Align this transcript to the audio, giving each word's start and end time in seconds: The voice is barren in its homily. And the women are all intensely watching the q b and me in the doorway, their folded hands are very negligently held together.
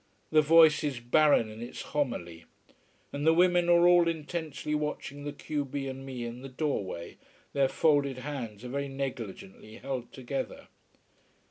The 0.31 0.41
voice 0.41 0.83
is 0.83 0.99
barren 0.99 1.51
in 1.51 1.61
its 1.61 1.83
homily. 1.83 2.45
And 3.13 3.23
the 3.23 3.35
women 3.35 3.69
are 3.69 3.87
all 3.87 4.07
intensely 4.07 4.73
watching 4.73 5.25
the 5.25 5.31
q 5.31 5.63
b 5.63 5.87
and 5.87 6.03
me 6.03 6.25
in 6.25 6.41
the 6.41 6.49
doorway, 6.49 7.17
their 7.53 7.67
folded 7.67 8.17
hands 8.17 8.65
are 8.65 8.69
very 8.69 8.87
negligently 8.87 9.75
held 9.75 10.11
together. 10.11 10.69